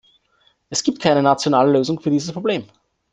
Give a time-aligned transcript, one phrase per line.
[0.71, 2.63] Es gibt keine nationale Lösung für dieses Problem.